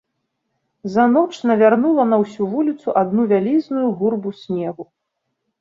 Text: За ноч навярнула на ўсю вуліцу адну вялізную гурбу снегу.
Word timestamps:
За 0.93 1.05
ноч 1.15 1.31
навярнула 1.49 2.05
на 2.13 2.17
ўсю 2.23 2.43
вуліцу 2.53 2.97
адну 3.03 3.29
вялізную 3.35 3.85
гурбу 4.01 4.29
снегу. 4.43 4.83